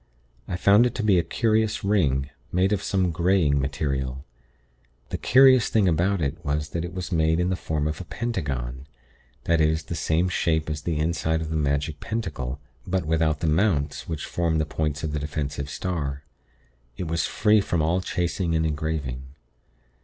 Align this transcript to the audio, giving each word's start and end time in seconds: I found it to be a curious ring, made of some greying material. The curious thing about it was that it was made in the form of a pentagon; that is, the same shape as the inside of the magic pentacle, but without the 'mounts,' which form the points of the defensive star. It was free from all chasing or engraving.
I 0.47 0.55
found 0.57 0.87
it 0.87 0.95
to 0.95 1.03
be 1.03 1.19
a 1.19 1.23
curious 1.23 1.83
ring, 1.83 2.31
made 2.51 2.73
of 2.73 2.81
some 2.81 3.11
greying 3.11 3.61
material. 3.61 4.25
The 5.09 5.19
curious 5.19 5.69
thing 5.69 5.87
about 5.87 6.21
it 6.23 6.43
was 6.43 6.69
that 6.69 6.83
it 6.83 6.91
was 6.95 7.11
made 7.11 7.39
in 7.39 7.51
the 7.51 7.55
form 7.55 7.87
of 7.87 8.01
a 8.01 8.05
pentagon; 8.05 8.87
that 9.43 9.61
is, 9.61 9.83
the 9.83 9.93
same 9.93 10.27
shape 10.27 10.71
as 10.71 10.81
the 10.81 10.97
inside 10.97 11.39
of 11.39 11.51
the 11.51 11.55
magic 11.55 11.99
pentacle, 11.99 12.59
but 12.87 13.05
without 13.05 13.41
the 13.41 13.47
'mounts,' 13.47 14.09
which 14.09 14.25
form 14.25 14.57
the 14.57 14.65
points 14.65 15.03
of 15.03 15.11
the 15.11 15.19
defensive 15.19 15.69
star. 15.69 16.23
It 16.97 17.07
was 17.07 17.27
free 17.27 17.61
from 17.61 17.83
all 17.83 18.01
chasing 18.01 18.55
or 18.55 18.65
engraving. 18.65 19.25